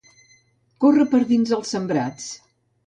Córrer 0.85 1.07
per 1.13 1.21
dins 1.33 1.55
els 1.59 1.77
sembrats. 1.77 2.29